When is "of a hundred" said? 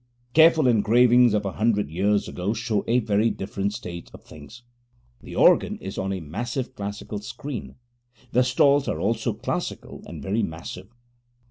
1.35-1.91